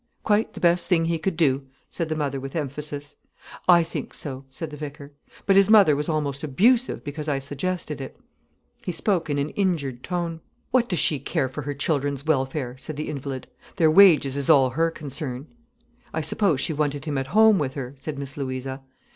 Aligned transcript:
"Quite 0.23 0.53
the 0.53 0.59
best 0.59 0.87
thing 0.87 1.05
he 1.05 1.19
could 1.19 1.37
do," 1.37 1.67
said 1.87 2.09
the 2.09 2.15
mother 2.15 2.39
with 2.39 2.55
emphasis. 2.55 3.17
"I 3.69 3.83
think 3.83 4.15
so," 4.15 4.45
said 4.49 4.71
the 4.71 4.75
vicar. 4.75 5.11
"But 5.45 5.55
his 5.55 5.69
mother 5.69 5.95
was 5.95 6.09
almost 6.09 6.43
abusive 6.43 7.03
because 7.03 7.27
I 7.27 7.37
suggested 7.37 8.01
it." 8.01 8.17
He 8.81 8.91
spoke 8.91 9.29
in 9.29 9.37
an 9.37 9.49
injured 9.49 10.01
tone. 10.01 10.39
"What 10.71 10.89
does 10.89 10.97
she 10.97 11.19
care 11.19 11.47
for 11.49 11.61
her 11.61 11.75
children's 11.75 12.25
welfare?" 12.25 12.75
said 12.79 12.95
the 12.97 13.09
invalid. 13.09 13.45
"Their 13.75 13.91
wages 13.91 14.37
is 14.37 14.49
all 14.49 14.71
her 14.71 14.89
concern." 14.89 15.45
"I 16.15 16.21
suppose 16.21 16.59
she 16.61 16.73
wanted 16.73 17.05
him 17.05 17.19
at 17.19 17.27
home 17.37 17.59
with 17.59 17.75
her," 17.75 17.93
said 17.95 18.17
Miss 18.17 18.35
Louisa. 18.37 18.81